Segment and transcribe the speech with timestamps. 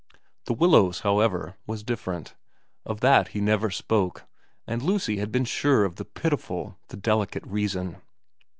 [0.45, 2.33] The Willows, however, was different.
[2.87, 4.25] Of that he never spoke,
[4.65, 7.97] and Lucy had been sure of the pitiful, the delicate reason.